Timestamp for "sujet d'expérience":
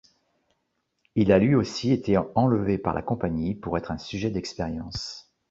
3.99-5.31